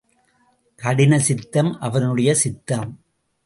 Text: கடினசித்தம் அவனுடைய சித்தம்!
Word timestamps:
கடினசித்தம் 0.79 1.71
அவனுடைய 1.79 2.33
சித்தம்! 2.33 2.91